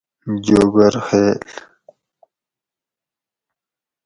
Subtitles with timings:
[0.45, 1.39] جوگر خیل